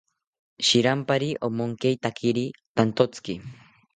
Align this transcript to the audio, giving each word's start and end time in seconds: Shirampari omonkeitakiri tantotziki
Shirampari 0.67 1.27
omonkeitakiri 1.49 2.45
tantotziki 2.81 3.37